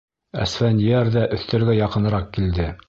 Әсфәндиәр 0.45 1.13
ҙә 1.17 1.27
өҫтәлгә 1.39 1.77
яҡыныраҡ 1.81 2.29
килде. 2.39 2.75